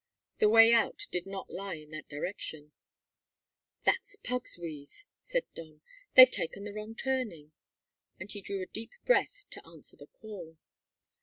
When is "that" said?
1.91-2.09